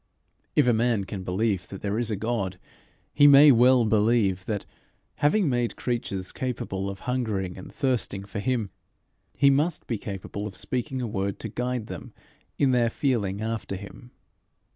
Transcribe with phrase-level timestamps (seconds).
[0.55, 2.57] If a man can believe that there is a God,
[3.13, 4.65] he may well believe that,
[5.19, 8.71] having made creatures capable of hungering and thirsting for him,
[9.37, 12.15] he must be capable of speaking a word to guide them
[12.57, 14.09] in their feeling after him.